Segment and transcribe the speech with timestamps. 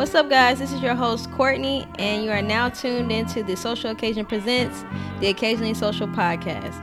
[0.00, 0.58] What's up, guys?
[0.58, 4.82] This is your host, Courtney, and you are now tuned into the Social Occasion Presents,
[5.20, 6.74] the Occasionally Social podcast,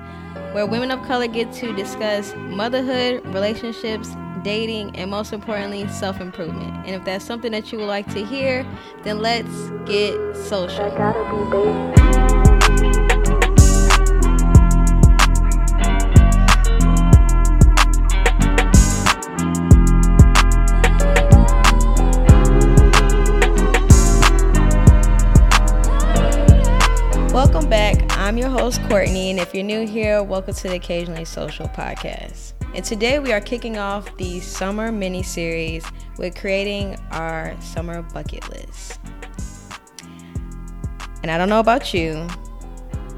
[0.54, 6.76] where women of color get to discuss motherhood, relationships, dating, and most importantly, self improvement.
[6.86, 8.64] And if that's something that you would like to hear,
[9.02, 10.86] then let's get social.
[28.28, 32.52] I'm your host, Courtney, and if you're new here, welcome to the Occasionally Social podcast.
[32.76, 35.86] And today we are kicking off the summer mini series
[36.18, 39.00] with creating our summer bucket list.
[41.24, 42.28] And I don't know about you,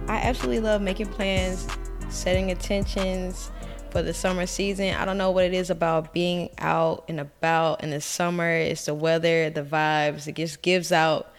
[0.07, 1.67] I absolutely love making plans,
[2.09, 3.49] setting intentions
[3.89, 4.93] for the summer season.
[4.93, 8.51] I don't know what it is about being out and about in the summer.
[8.51, 10.27] It's the weather, the vibes.
[10.27, 11.33] It just gives out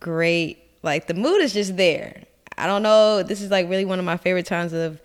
[0.00, 2.24] great like the mood is just there.
[2.58, 3.22] I don't know.
[3.22, 5.00] This is like really one of my favorite times of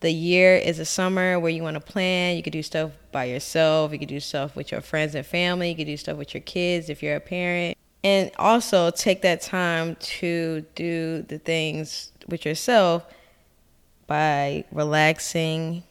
[0.00, 2.36] the year is the summer where you want to plan.
[2.36, 3.92] You could do stuff by yourself.
[3.92, 5.70] You could do stuff with your friends and family.
[5.70, 7.78] You could do stuff with your kids if you're a parent.
[8.02, 13.06] And also take that time to do the things with yourself
[14.06, 15.84] by relaxing,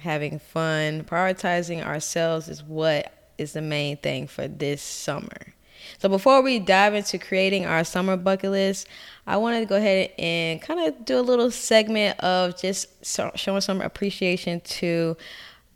[0.00, 5.54] having fun, prioritizing ourselves is what is the main thing for this summer.
[5.98, 8.86] So before we dive into creating our summer bucket list,
[9.26, 12.88] I wanted to go ahead and kind of do a little segment of just
[13.36, 15.16] showing some appreciation to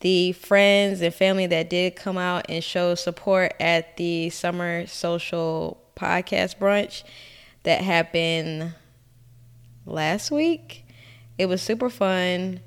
[0.00, 5.80] the friends and family that did come out and show support at the summer social
[5.96, 7.04] podcast brunch
[7.62, 8.74] that happened
[9.86, 10.84] last week.
[11.38, 12.60] It was super fun.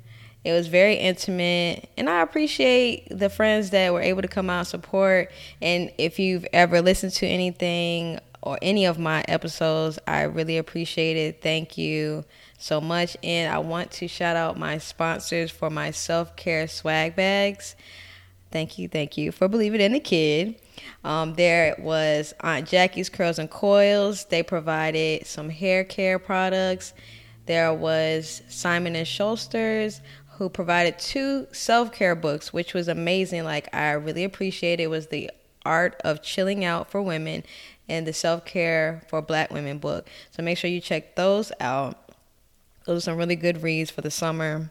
[0.44, 4.60] It was very intimate, and I appreciate the friends that were able to come out
[4.60, 5.30] and support.
[5.60, 11.16] And if you've ever listened to anything or any of my episodes, I really appreciate
[11.16, 11.42] it.
[11.42, 12.24] Thank you
[12.56, 13.16] so much.
[13.22, 17.74] And I want to shout out my sponsors for my self care swag bags.
[18.50, 20.60] Thank you, thank you for believing in the kid.
[21.04, 24.24] Um, there was Aunt Jackie's Curls and Coils.
[24.24, 26.94] They provided some hair care products.
[27.46, 30.00] There was Simon and Schuster's
[30.38, 33.44] who provided two self-care books which was amazing.
[33.44, 34.84] Like i really appreciate it.
[34.84, 35.30] it was the
[35.64, 37.44] art of chilling out for women
[37.88, 40.08] and the self-care for black women book.
[40.30, 42.10] So make sure you check those out.
[42.86, 44.70] Those are some really good reads for the summer.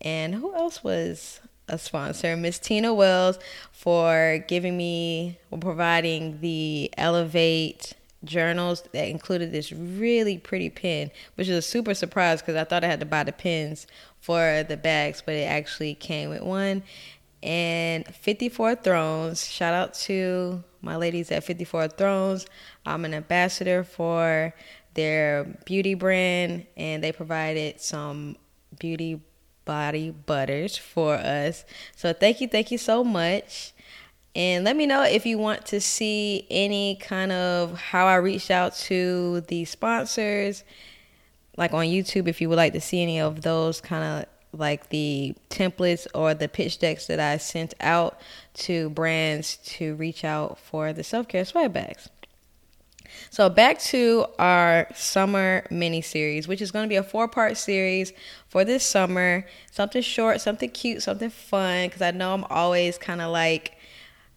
[0.00, 2.36] And who else was a sponsor?
[2.36, 3.38] Miss tina wells
[3.70, 7.94] for giving me or providing the elevate
[8.24, 12.84] journals that included this really pretty pen, which is a super surprise because I thought
[12.84, 13.86] I had to buy the pens
[14.22, 16.82] for the bags, but it actually came with one.
[17.42, 22.46] And 54 Thrones, shout out to my ladies at 54 Thrones.
[22.86, 24.54] I'm an ambassador for
[24.94, 28.36] their beauty brand, and they provided some
[28.78, 29.20] beauty
[29.64, 31.64] body butters for us.
[31.96, 33.72] So thank you, thank you so much.
[34.34, 38.50] And let me know if you want to see any kind of how I reached
[38.50, 40.62] out to the sponsors,
[41.56, 44.90] like on YouTube, if you would like to see any of those kind of like
[44.90, 48.20] the templates or the pitch decks that I sent out
[48.54, 52.08] to brands to reach out for the self care swag bags.
[53.30, 57.56] So back to our summer mini series, which is going to be a four part
[57.56, 58.12] series
[58.48, 59.46] for this summer.
[59.70, 61.86] Something short, something cute, something fun.
[61.86, 63.76] Because I know I'm always kind of like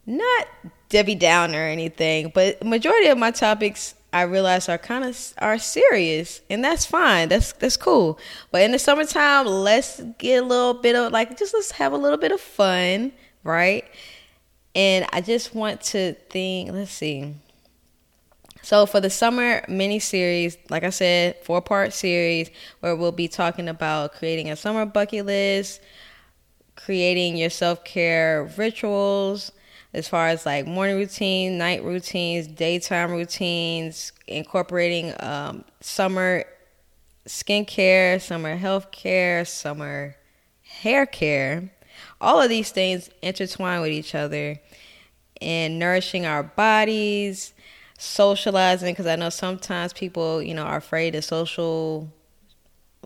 [0.05, 0.47] not
[0.89, 5.59] Debbie Downer or anything, but majority of my topics I realize are kind of are
[5.59, 7.27] serious, and that's fine.
[7.27, 8.17] That's that's cool.
[8.49, 11.97] But in the summertime, let's get a little bit of like just let's have a
[11.97, 13.11] little bit of fun,
[13.43, 13.83] right?
[14.73, 16.71] And I just want to think.
[16.71, 17.35] Let's see.
[18.61, 22.49] So for the summer mini series, like I said, four part series
[22.79, 25.81] where we'll be talking about creating a summer bucket list,
[26.77, 29.51] creating your self care rituals
[29.95, 36.43] as far as like morning routine, night routines, daytime routines, incorporating um, summer
[37.25, 40.17] skincare, summer health care, summer
[40.63, 41.71] hair care.
[42.19, 44.59] All of these things intertwine with each other
[45.41, 47.53] and nourishing our bodies,
[47.97, 52.11] socializing, because I know sometimes people, you know, are afraid of social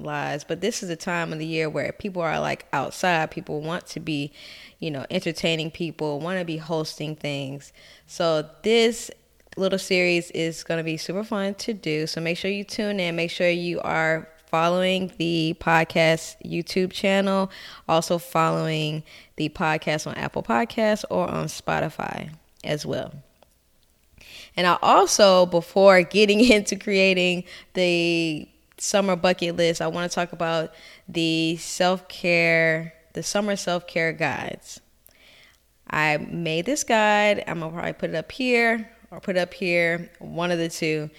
[0.01, 3.31] lies but this is a time of the year where people are like outside.
[3.31, 4.31] People want to be
[4.79, 7.73] you know entertaining people want to be hosting things.
[8.07, 9.11] So this
[9.57, 12.07] little series is going to be super fun to do.
[12.07, 13.15] So make sure you tune in.
[13.15, 17.51] Make sure you are following the podcast youtube channel.
[17.87, 19.03] Also following
[19.35, 22.31] the podcast on apple podcasts or on spotify
[22.63, 23.13] as well.
[24.55, 27.43] And I also, before getting into creating
[27.73, 28.47] the
[28.79, 30.73] summer bucket list, I want to talk about
[31.07, 34.81] the self care, the summer self care guides.
[35.89, 37.43] I made this guide.
[37.47, 40.69] I'm gonna probably put it up here or put it up here, one of the
[40.69, 41.09] two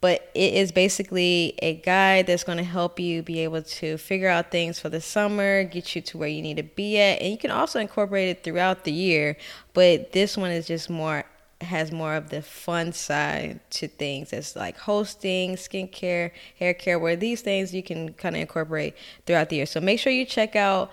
[0.00, 4.50] but it is basically a guide that's to help you be able to figure out
[4.50, 7.38] things for the summer, get you to where you need to be at, and you
[7.38, 9.36] can also incorporate it throughout the year.
[9.72, 11.24] But this one is just more
[11.60, 14.32] has more of the fun side to things.
[14.32, 18.94] It's like hosting, skincare, hair care, where these things you can kind of incorporate
[19.24, 19.66] throughout the year.
[19.66, 20.92] So make sure you check out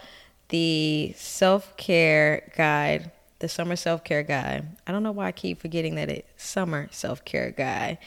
[0.50, 4.66] the self care guide, the summer self care guide.
[4.88, 7.98] I don't know why I keep forgetting that it's summer self care guide.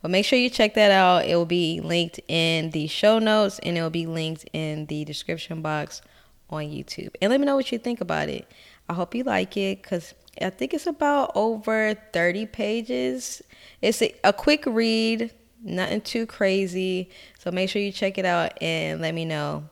[0.00, 1.24] But make sure you check that out.
[1.24, 5.04] It will be linked in the show notes and it will be linked in the
[5.04, 6.02] description box
[6.50, 7.14] on YouTube.
[7.22, 8.46] And let me know what you think about it.
[8.88, 13.42] I hope you like it because I think it's about over 30 pages.
[13.80, 15.32] It's a, a quick read,
[15.62, 17.10] nothing too crazy.
[17.38, 19.64] So make sure you check it out and let me know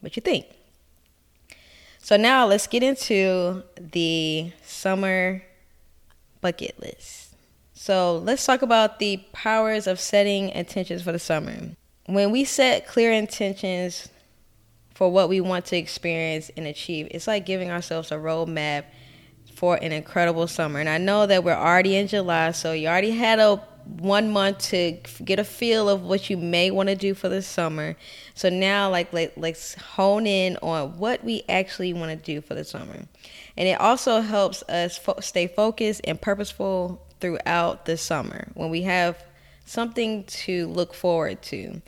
[0.00, 0.46] what you think.
[1.98, 5.42] So now let's get into the summer
[6.40, 7.34] bucket list.
[7.74, 11.56] So let's talk about the powers of setting intentions for the summer.
[12.06, 14.08] When we set clear intentions
[14.94, 18.84] for what we want to experience and achieve, it's like giving ourselves a roadmap
[19.60, 20.80] for an incredible summer.
[20.80, 24.56] And I know that we're already in July, so you already had a one month
[24.70, 24.92] to
[25.22, 27.94] get a feel of what you may want to do for the summer.
[28.34, 32.54] So now, like, let, let's hone in on what we actually want to do for
[32.54, 33.04] the summer.
[33.58, 38.80] And it also helps us fo- stay focused and purposeful throughout the summer when we
[38.84, 39.22] have
[39.66, 41.82] something to look forward to.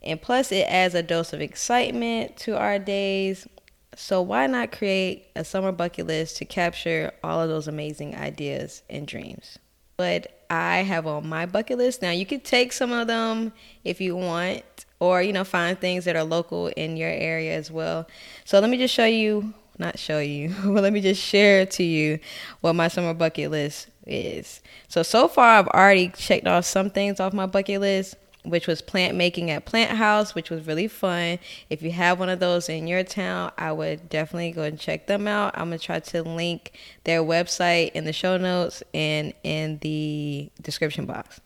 [0.00, 3.48] And plus, it adds a dose of excitement to our days.
[3.98, 8.82] So, why not create a summer bucket list to capture all of those amazing ideas
[8.90, 9.58] and dreams?
[9.96, 12.02] But I have on my bucket list.
[12.02, 13.54] Now, you could take some of them
[13.84, 14.62] if you want,
[15.00, 18.06] or, you know, find things that are local in your area as well.
[18.44, 21.82] So, let me just show you, not show you, but let me just share to
[21.82, 22.18] you
[22.60, 24.60] what my summer bucket list is.
[24.88, 28.14] So so far I've already checked off some things off my bucket list,
[28.48, 31.38] which was plant making at Plant House, which was really fun.
[31.70, 35.06] If you have one of those in your town, I would definitely go and check
[35.06, 35.56] them out.
[35.56, 36.72] I'm gonna try to link
[37.04, 41.40] their website in the show notes and in the description box.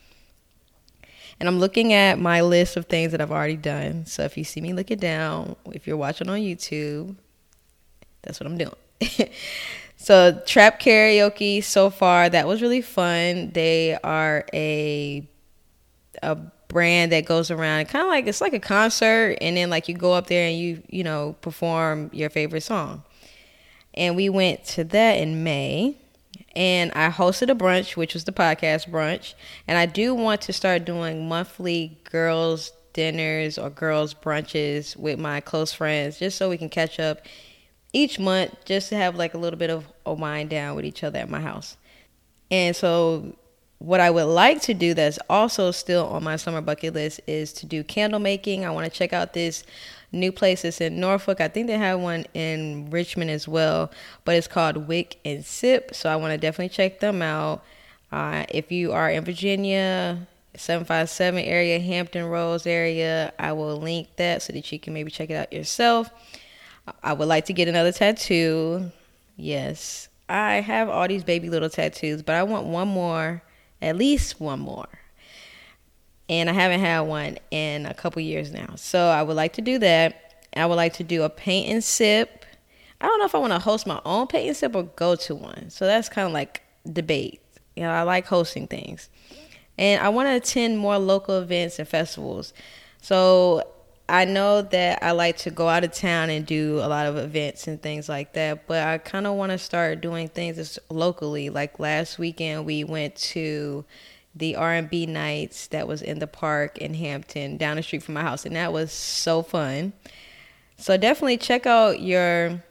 [1.39, 4.05] And I'm looking at my list of things that I've already done.
[4.05, 7.17] So if you see me looking down, if you're watching on YouTube,
[8.23, 8.75] that's what I'm doing.
[10.03, 13.51] So trap karaoke so far that was really fun.
[13.51, 15.29] They are a
[16.23, 16.39] a
[16.71, 19.95] brand that goes around kind of like it's like a concert and then like you
[19.95, 23.03] go up there and you you know perform your favorite song.
[23.93, 25.97] And we went to that in May
[26.57, 29.35] and I hosted a brunch which was the podcast brunch
[29.69, 35.41] and I do want to start doing monthly girls dinners or girls brunches with my
[35.41, 37.21] close friends just so we can catch up
[37.93, 41.03] each month just to have like a little bit of a wind down with each
[41.03, 41.77] other at my house.
[42.51, 43.37] And so
[43.81, 47.53] what I would like to do that's also still on my summer bucket list is
[47.55, 48.65] to do candle making.
[48.65, 49.65] I want to check out this
[50.13, 51.41] new place that's in Norfolk.
[51.41, 53.91] I think they have one in Richmond as well,
[54.27, 55.95] but it's called Wick and Sip.
[55.95, 57.65] So I want to definitely check them out.
[58.13, 64.43] Uh, if you are in Virginia, 757 area, Hampton Roads area, I will link that
[64.43, 66.11] so that you can maybe check it out yourself.
[67.03, 68.91] I would like to get another tattoo.
[69.37, 70.09] Yes.
[70.29, 73.43] I have all these baby little tattoos, but I want one more,
[73.83, 74.89] at least one more.
[76.29, 78.75] And I haven't had one in a couple years now.
[78.77, 80.35] So I would like to do that.
[80.57, 82.45] I would like to do a paint and sip.
[83.01, 85.17] I don't know if I want to host my own paint and sip or go
[85.17, 85.71] to one.
[85.71, 87.41] So that's kind of like debate.
[87.75, 89.09] You know, I like hosting things.
[89.79, 92.53] And I want to attend more local events and festivals.
[93.01, 93.67] So
[94.11, 97.17] I know that I like to go out of town and do a lot of
[97.17, 101.49] events and things like that, but I kind of want to start doing things locally.
[101.49, 103.85] Like last weekend, we went to
[104.35, 108.23] the R&B nights that was in the park in Hampton, down the street from my
[108.23, 109.93] house, and that was so fun.
[110.77, 112.65] So definitely check out your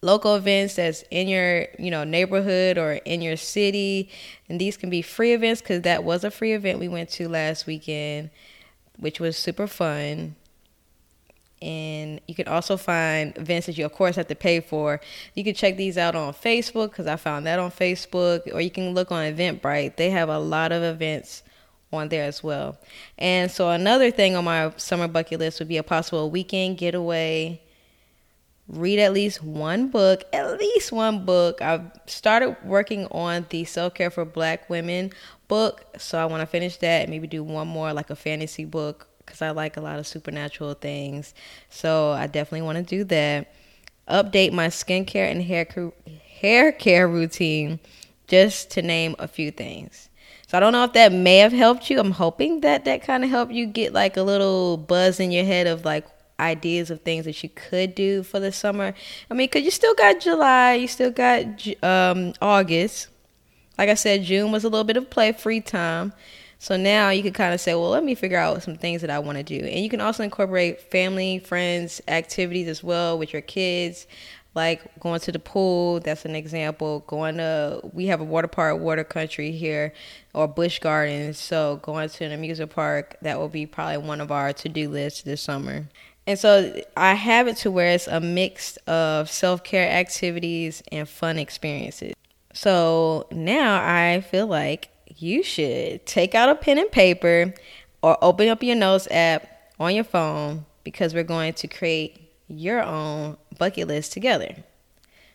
[0.00, 4.08] local events that's in your you know neighborhood or in your city,
[4.48, 7.28] and these can be free events because that was a free event we went to
[7.28, 8.30] last weekend,
[8.98, 10.34] which was super fun
[11.66, 15.00] and you can also find events that you of course have to pay for.
[15.34, 18.70] You can check these out on facebook because i found that on facebook or you
[18.70, 19.96] can look on eventbrite.
[19.96, 21.42] They have a lot of events
[21.92, 22.78] on there as well.
[23.18, 27.60] And so another thing on my summer bucket list would be a possible weekend getaway.
[28.68, 31.60] Read at least one book, at least one book.
[31.62, 35.12] I've started working on the Self Care for Black Women
[35.48, 38.64] book, so I want to finish that and maybe do one more, like a fantasy
[38.64, 41.34] book, because I like a lot of supernatural things.
[41.68, 43.52] So I definitely want to do that.
[44.08, 45.66] Update my skincare and hair
[46.38, 47.80] hair care routine,
[48.28, 50.08] just to name a few things.
[50.46, 51.98] So I don't know if that may have helped you.
[51.98, 55.44] I'm hoping that that kind of helped you get like a little buzz in your
[55.44, 56.06] head of like
[56.38, 58.94] ideas of things that you could do for the summer.
[59.30, 63.08] I mean, cause you still got July, you still got um, August.
[63.76, 66.12] Like I said, June was a little bit of play, free time.
[66.58, 69.10] So now you can kind of say, well, let me figure out some things that
[69.10, 69.64] I want to do.
[69.64, 74.06] And you can also incorporate family, friends, activities as well with your kids,
[74.54, 76.00] like going to the pool.
[76.00, 77.00] That's an example.
[77.06, 79.92] Going to, we have a water park, water country here,
[80.32, 81.38] or Busch Gardens.
[81.38, 84.88] So going to an amusement park, that will be probably one of our to do
[84.88, 85.86] lists this summer.
[86.26, 91.08] And so I have it to where it's a mix of self care activities and
[91.08, 92.14] fun experiences.
[92.52, 97.54] So now I feel like you should take out a pen and paper
[98.02, 99.48] or open up your notes app
[99.78, 104.54] on your phone because we're going to create your own bucket list together.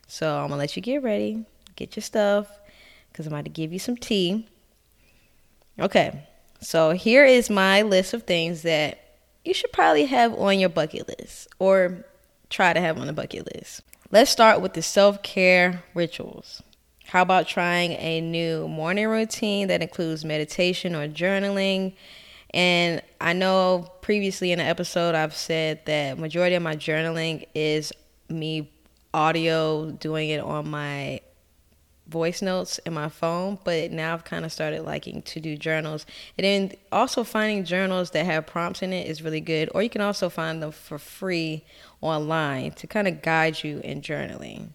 [0.07, 2.47] So I'm gonna let you get ready, get your stuff,
[3.11, 4.47] because I'm about to give you some tea.
[5.79, 6.27] Okay,
[6.59, 8.99] so here is my list of things that
[9.43, 12.05] you should probably have on your bucket list or
[12.49, 13.81] try to have on the bucket list.
[14.11, 16.61] Let's start with the self care rituals.
[17.12, 21.91] How about trying a new morning routine that includes meditation or journaling?
[22.53, 27.91] And I know previously in an episode I've said that majority of my journaling is
[28.30, 28.72] me
[29.13, 31.20] audio doing it on my
[32.08, 36.06] voice notes in my phone, but now I've kind of started liking to do journals.
[36.38, 39.70] And then also finding journals that have prompts in it is really good.
[39.75, 41.65] Or you can also find them for free
[42.00, 44.70] online to kind of guide you in journaling.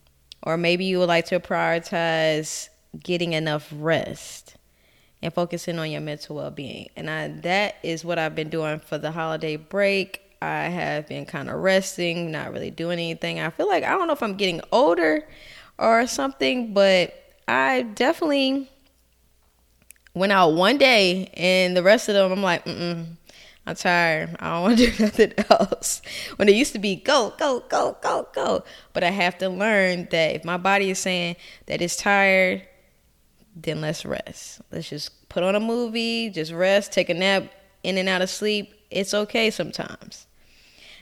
[0.46, 2.68] Or maybe you would like to prioritize
[3.02, 4.54] getting enough rest
[5.20, 6.88] and focusing on your mental well being.
[6.94, 10.22] And I, that is what I've been doing for the holiday break.
[10.40, 13.40] I have been kind of resting, not really doing anything.
[13.40, 15.26] I feel like I don't know if I'm getting older
[15.78, 17.12] or something, but
[17.48, 18.70] I definitely
[20.14, 23.06] went out one day, and the rest of them, I'm like, mm
[23.66, 24.37] I'm tired.
[24.38, 26.00] I don't want to do nothing else.
[26.37, 28.64] When it used to be go, go, go, go, go.
[28.92, 32.62] But I have to learn that if my body is saying that it's tired,
[33.56, 34.61] then let's rest.
[34.70, 37.44] Let's just put on a movie, just rest, take a nap,
[37.82, 38.75] in and out of sleep.
[38.90, 40.26] It's okay sometimes.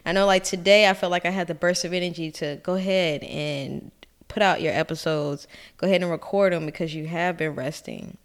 [0.06, 2.74] I know, like today, I felt like I had the burst of energy to go
[2.74, 3.90] ahead and
[4.28, 8.16] put out your episodes, go ahead and record them because you have been resting.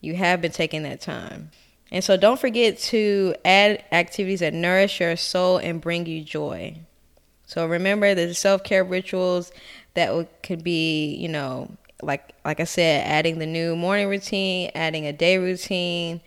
[0.00, 1.50] You have been taking that time.
[1.92, 6.76] And so don't forget to add activities that nourish your soul and bring you joy.
[7.46, 9.50] So remember the self-care rituals
[9.94, 11.68] that could be, you know,
[12.02, 16.20] like like I said, adding the new morning routine, adding a day routine,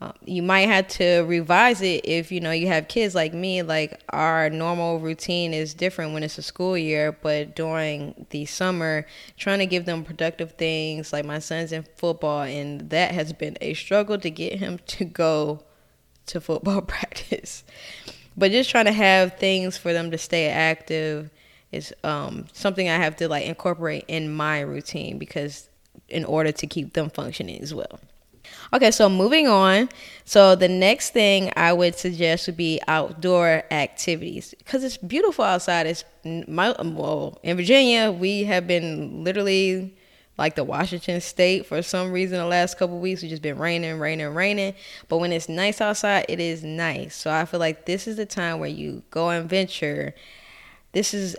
[0.00, 3.62] um, you might have to revise it if you know you have kids like me
[3.62, 9.06] like our normal routine is different when it's a school year but during the summer
[9.36, 13.56] trying to give them productive things like my son's in football and that has been
[13.60, 15.62] a struggle to get him to go
[16.28, 17.64] to football practice.
[18.36, 21.30] But just trying to have things for them to stay active
[21.72, 25.68] is um, something i have to like incorporate in my routine because
[26.08, 28.00] in order to keep them functioning as well
[28.72, 29.88] Okay, so moving on.
[30.24, 35.86] So the next thing I would suggest would be outdoor activities because it's beautiful outside.
[35.86, 39.96] It's my well in Virginia we have been literally
[40.36, 43.98] like the Washington State for some reason the last couple weeks it's just been raining,
[43.98, 44.74] raining, raining.
[45.08, 47.16] But when it's nice outside, it is nice.
[47.16, 50.14] So I feel like this is the time where you go and venture.
[50.92, 51.36] This is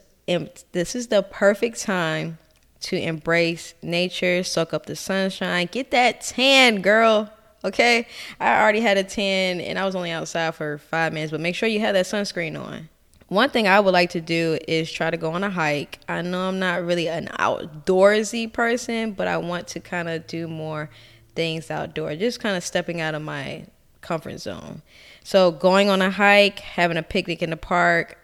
[0.72, 2.38] this is the perfect time
[2.82, 7.32] to embrace nature, soak up the sunshine, get that tan, girl.
[7.64, 8.08] Okay,
[8.40, 11.56] I already had a tan and I was only outside for five minutes, but make
[11.56, 12.88] sure you have that sunscreen on.
[13.28, 16.00] One thing I would like to do is try to go on a hike.
[16.08, 20.48] I know I'm not really an outdoorsy person, but I want to kind of do
[20.48, 20.90] more
[21.36, 23.66] things outdoor, just kind of stepping out of my
[24.02, 24.82] comfort zone.
[25.24, 28.18] So, going on a hike, having a picnic in the park,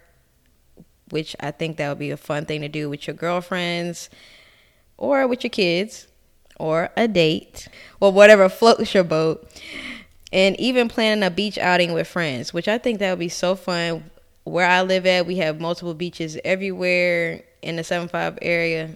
[1.10, 4.10] which I think that would be a fun thing to do with your girlfriends
[4.98, 6.08] or with your kids
[6.58, 7.68] or a date
[8.00, 9.48] or whatever floats your boat.
[10.34, 13.56] And even planning a beach outing with friends, which I think that would be so
[13.56, 14.10] fun.
[14.44, 18.96] Where I live at, we have multiple beaches everywhere in the 75 area.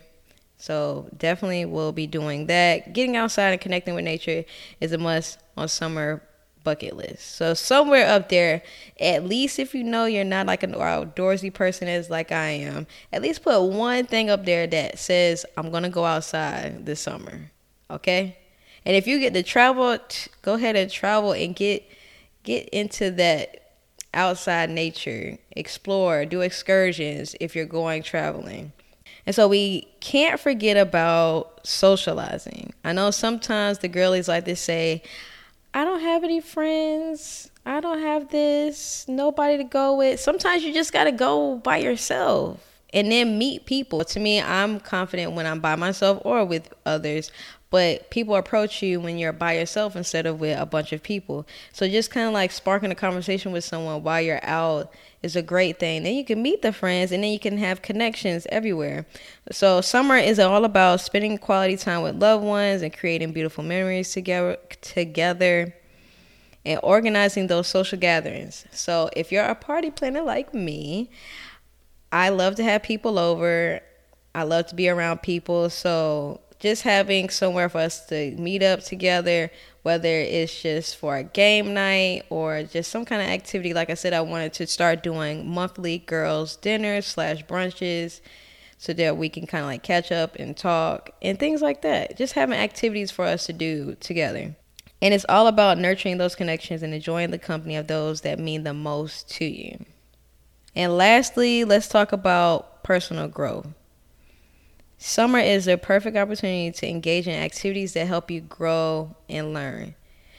[0.58, 2.94] So definitely we'll be doing that.
[2.94, 4.44] Getting outside and connecting with nature
[4.82, 6.22] is a must on summer
[6.70, 7.36] bucket list.
[7.36, 8.62] So somewhere up there,
[9.00, 12.86] at least if you know you're not like an outdoorsy person as like I am,
[13.12, 17.50] at least put one thing up there that says I'm gonna go outside this summer.
[17.90, 18.38] Okay?
[18.86, 19.98] And if you get to travel,
[20.44, 21.84] go ahead and travel and get
[22.44, 23.74] get into that
[24.14, 28.74] outside nature, explore, do excursions if you're going traveling.
[29.26, 32.74] And so we can't forget about socializing.
[32.84, 35.02] I know sometimes the girlies like to say,
[35.74, 37.52] I don't have any friends.
[37.66, 40.20] I don't have this, nobody to go with.
[40.20, 44.04] Sometimes you just got to go by yourself and then meet people.
[44.04, 47.32] To me, I'm confident when I'm by myself or with others,
[47.70, 51.46] but people approach you when you're by yourself instead of with a bunch of people.
[51.72, 55.42] So just kind of like sparking a conversation with someone while you're out is a
[55.42, 56.04] great thing.
[56.04, 59.06] Then you can meet the friends and then you can have connections everywhere.
[59.52, 64.12] So summer is all about spending quality time with loved ones and creating beautiful memories
[64.12, 65.74] together together
[66.66, 68.66] and organizing those social gatherings.
[68.72, 71.10] So if you're a party planner like me,
[72.12, 73.82] I love to have people over.
[74.36, 75.70] I love to be around people.
[75.70, 79.50] So just having somewhere for us to meet up together,
[79.84, 83.74] whether it's just for a game night or just some kind of activity.
[83.74, 88.20] Like I said, I wanted to start doing monthly girls' dinners slash brunches
[88.78, 92.18] so that we can kind of like catch up and talk and things like that.
[92.18, 94.56] Just having activities for us to do together.
[95.02, 98.64] And it's all about nurturing those connections and enjoying the company of those that mean
[98.64, 99.86] the most to you.
[100.76, 103.68] And lastly, let's talk about personal growth.
[105.02, 109.96] Summer is a perfect opportunity to engage in activities that help you grow and learn.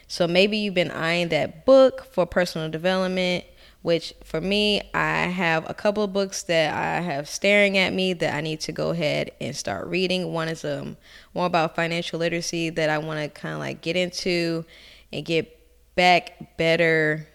[0.07, 3.47] So maybe you've been eyeing that book for personal development,
[3.81, 8.13] which for me, I have a couple of books that I have staring at me
[8.13, 10.31] that I need to go ahead and start reading.
[10.31, 10.99] One is um
[11.33, 14.67] more about financial literacy that I want to kind of like get into
[15.11, 15.57] and get
[15.95, 17.27] back better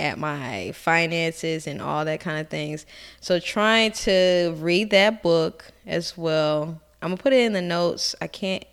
[0.00, 2.86] at my finances and all that kind of things.
[3.20, 6.80] So trying to read that book as well.
[7.02, 8.14] I'm gonna put it in the notes.
[8.22, 8.64] I can't.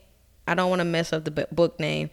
[0.47, 2.09] I don't want to mess up the book name,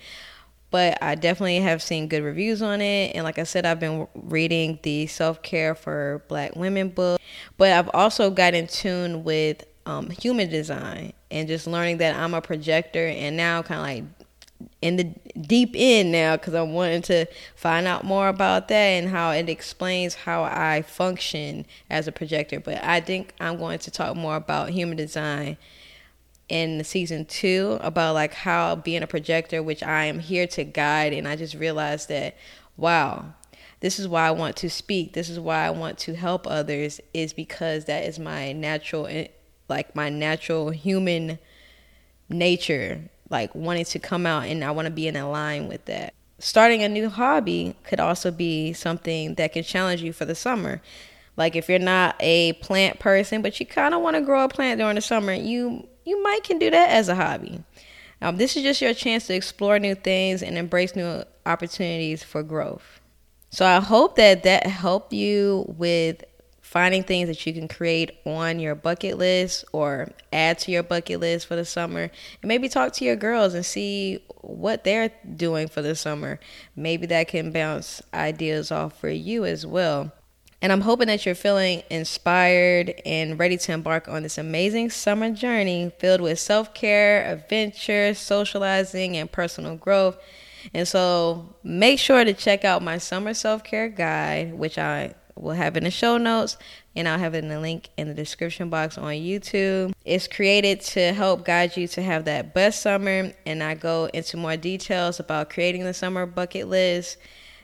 [0.73, 3.15] but I definitely have seen good reviews on it.
[3.15, 7.21] And like I said, I've been reading the Self Care for Black Women book,
[7.57, 12.35] but I've also got in tune with um, human design and just learning that I'm
[12.35, 14.24] a projector and now kind of like
[14.85, 15.05] in the
[15.41, 17.25] deep end now because I'm wanting to
[17.57, 22.61] find out more about that and how it explains how I function as a projector.
[22.61, 25.57] But I think I'm going to talk more about human design
[26.51, 30.65] in the season two about like how being a projector, which I am here to
[30.65, 32.37] guide, and I just realized that
[32.77, 33.33] wow,
[33.81, 35.15] this is why I want to speak.
[35.15, 39.29] This is why I want to help others is because that is my natural eh,
[39.67, 41.39] like my natural human
[42.29, 46.15] nature like wanting to come out and I want to be in line with that.
[46.39, 50.83] Starting a new hobby could also be something that can challenge you for the summer.
[51.37, 54.49] Like if you're not a plant person, but you kind of want to grow a
[54.49, 57.63] plant during the summer, you you might can do that as a hobby.
[58.21, 62.43] Um, this is just your chance to explore new things and embrace new opportunities for
[62.43, 63.01] growth.
[63.51, 66.25] So I hope that that helped you with
[66.65, 71.21] finding things that you can create on your bucket list or add to your bucket
[71.21, 72.11] list for the summer.
[72.41, 76.41] And maybe talk to your girls and see what they're doing for the summer.
[76.75, 80.11] Maybe that can bounce ideas off for you as well.
[80.63, 85.31] And I'm hoping that you're feeling inspired and ready to embark on this amazing summer
[85.31, 90.17] journey filled with self care, adventure, socializing, and personal growth.
[90.73, 95.55] And so make sure to check out my summer self care guide, which I We'll
[95.55, 96.57] have in the show notes
[96.95, 99.93] and I'll have it in the link in the description box on YouTube.
[100.05, 104.37] It's created to help guide you to have that best summer, and I go into
[104.37, 107.19] more details about creating the summer bucket list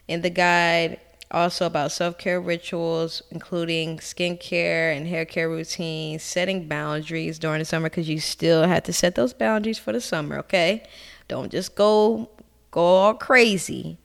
[0.09, 1.01] in the guide.
[1.33, 7.65] Also, about self care rituals, including skincare and hair care routines, setting boundaries during the
[7.65, 10.83] summer because you still have to set those boundaries for the summer, okay?
[11.29, 12.29] Don't just go
[12.73, 14.00] go all crazy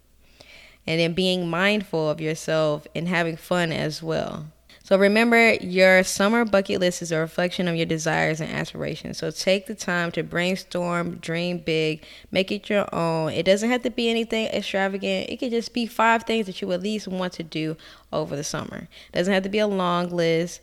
[0.88, 4.45] and then being mindful of yourself and having fun as well.
[4.86, 9.17] So remember, your summer bucket list is a reflection of your desires and aspirations.
[9.17, 13.32] So take the time to brainstorm, dream big, make it your own.
[13.32, 15.32] It doesn't have to be anything extravagant.
[15.32, 17.76] It could just be five things that you at least want to do
[18.13, 18.88] over the summer.
[19.12, 20.62] It doesn't have to be a long list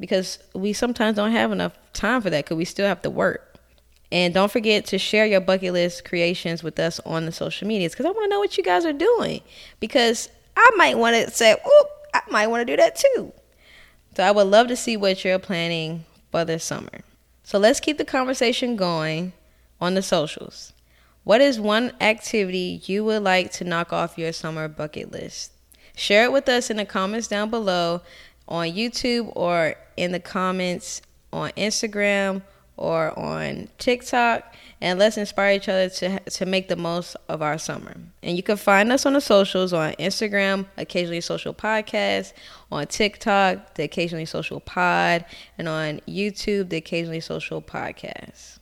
[0.00, 3.45] because we sometimes don't have enough time for that because we still have to work.
[4.16, 7.92] And don't forget to share your bucket list creations with us on the social medias
[7.92, 9.42] because I want to know what you guys are doing.
[9.78, 13.34] Because I might want to say, oh, I might want to do that too.
[14.16, 17.02] So I would love to see what you're planning for this summer.
[17.42, 19.34] So let's keep the conversation going
[19.82, 20.72] on the socials.
[21.24, 25.52] What is one activity you would like to knock off your summer bucket list?
[25.94, 28.00] Share it with us in the comments down below
[28.48, 31.02] on YouTube or in the comments
[31.34, 32.40] on Instagram
[32.76, 37.58] or on TikTok and let's inspire each other to to make the most of our
[37.58, 37.96] summer.
[38.22, 42.32] And you can find us on the socials on Instagram, occasionally social podcast,
[42.70, 45.24] on TikTok, the occasionally social pod,
[45.58, 48.58] and on YouTube, the occasionally social podcast.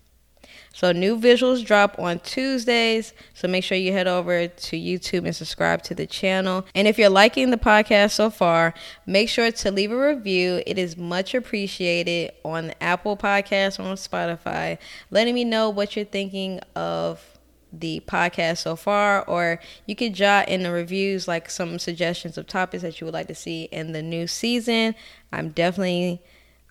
[0.75, 3.15] So new visuals drop on Tuesdays.
[3.33, 6.67] So make sure you head over to YouTube and subscribe to the channel.
[6.75, 8.75] And if you're liking the podcast so far,
[9.07, 10.63] make sure to leave a review.
[10.67, 14.79] It is much appreciated on Apple Podcast or on Spotify,
[15.13, 17.25] letting me know what you're thinking of
[17.73, 22.49] the podcast so far, or you could jot in the reviews like some suggestions of
[22.49, 24.97] topics that you would like to see in the new season.
[25.33, 26.21] I'm definitely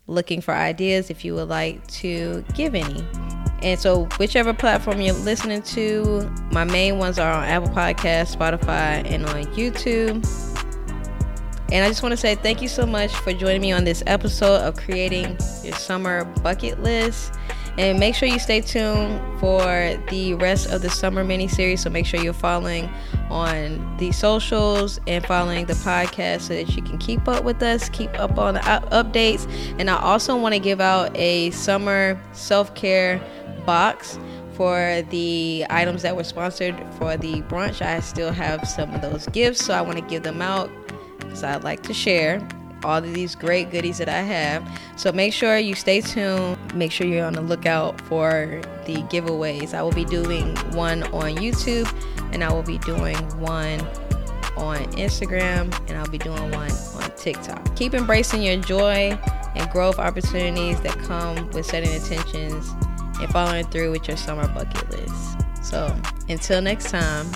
[0.08, 3.06] looking for ideas if you would like to give any.
[3.64, 9.10] And so, whichever platform you're listening to, my main ones are on Apple Podcasts, Spotify,
[9.10, 10.22] and on YouTube.
[11.72, 14.04] And I just want to say thank you so much for joining me on this
[14.06, 17.34] episode of creating your summer bucket list.
[17.80, 19.64] And make sure you stay tuned for
[20.10, 21.82] the rest of the summer mini series.
[21.82, 22.88] So make sure you're following
[23.32, 27.90] on the socials and following the podcast so that you can keep up with us,
[27.90, 29.48] keep up on the updates.
[29.80, 33.20] And I also want to give out a summer self care
[33.66, 34.20] box
[34.54, 37.82] for the items that were sponsored for the brunch.
[37.82, 40.70] I still have some of those gifts, so I want to give them out
[41.20, 42.46] because I like to share
[42.84, 44.68] all of these great goodies that I have.
[44.96, 46.58] So make sure you stay tuned.
[46.76, 49.74] Make sure you're on the lookout for the giveaways.
[49.74, 51.92] I will be doing one on YouTube
[52.34, 53.80] and I will be doing one
[54.58, 57.76] on Instagram and I'll be doing one on TikTok.
[57.76, 59.18] Keep embracing your joy
[59.56, 62.74] and growth opportunities that come with setting intentions
[63.22, 65.38] and following through with your summer bucket list.
[65.62, 65.96] So
[66.30, 67.28] until next time,